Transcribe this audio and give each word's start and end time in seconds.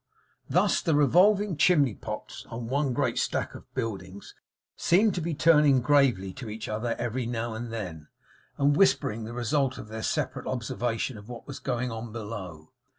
Thus, 0.49 0.81
the 0.81 0.95
revolving 0.95 1.57
chimney 1.57 1.93
pots 1.93 2.47
on 2.49 2.67
one 2.69 2.91
great 2.91 3.19
stack 3.19 3.53
of 3.53 3.71
buildings 3.75 4.33
seemed 4.75 5.13
to 5.13 5.21
be 5.21 5.35
turning 5.35 5.79
gravely 5.79 6.33
to 6.33 6.49
each 6.49 6.67
other 6.67 6.95
every 6.97 7.27
now 7.27 7.53
and 7.53 7.71
then, 7.71 8.07
and 8.57 8.75
whispering 8.75 9.25
the 9.25 9.33
result 9.33 9.77
of 9.77 9.89
their 9.89 10.01
separate 10.01 10.47
observation 10.47 11.19
of 11.19 11.29
what 11.29 11.45
was 11.45 11.59
going 11.59 11.91
on 11.91 12.11
below. 12.11 12.71